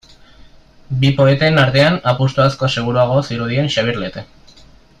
Bi 1.03 1.11
poeten 1.19 1.59
artean, 1.63 1.99
apustu 2.13 2.43
askoz 2.45 2.71
seguruagoa 2.79 3.21
zirudien 3.29 3.71
Xabier 3.77 4.01
Lete. 4.07 4.25